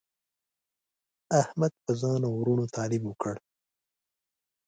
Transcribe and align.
احمد 1.41 1.73
په 1.83 1.91
ځان 2.01 2.21
او 2.27 2.33
ورونو 2.39 2.65
تعلیم 2.75 3.03
وکړ. 3.07 3.35